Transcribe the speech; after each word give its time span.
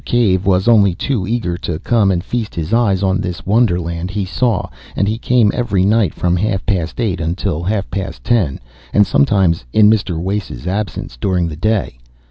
Cave 0.03 0.47
was 0.47 0.67
only 0.67 0.95
too 0.95 1.27
eager 1.27 1.59
to 1.59 1.77
come 1.77 2.09
and 2.09 2.23
feast 2.23 2.55
his 2.55 2.73
eyes 2.73 3.03
on 3.03 3.21
this 3.21 3.45
wonderland 3.45 4.09
he 4.09 4.25
saw, 4.25 4.67
and 4.95 5.07
he 5.07 5.19
came 5.19 5.51
every 5.53 5.85
night 5.85 6.11
from 6.11 6.35
half 6.35 6.65
past 6.65 6.99
eight 6.99 7.21
until 7.21 7.61
half 7.61 7.87
past 7.91 8.23
ten, 8.23 8.59
and 8.93 9.05
sometimes, 9.05 9.63
in 9.71 9.91
Mr. 9.91 10.17
Wace's 10.19 10.65
absence, 10.65 11.17
during 11.21 11.47
the 11.47 11.55
day. 11.55 11.99